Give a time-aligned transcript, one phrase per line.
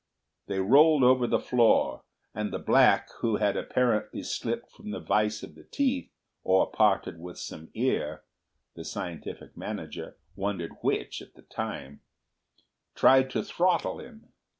[0.47, 2.01] They rolled over on the floor,
[2.33, 6.09] and the black, who had apparently slipped from the vice of the teeth
[6.43, 14.31] or parted with some ear—the scientific manager wondered which at the time—tried to throttle him.